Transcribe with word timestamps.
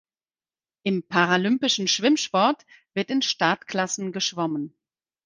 Im 0.81 1.03
paralympischen 1.03 1.87
Schwimmsport 1.87 2.65
wird 2.95 3.11
in 3.11 3.21
Startklassen 3.21 4.11
geschwommen. 4.11 4.75